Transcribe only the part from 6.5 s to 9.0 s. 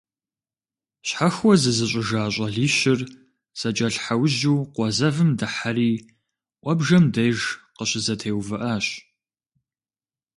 «Iуэбжэм» деж къыщызэтеувыIащ.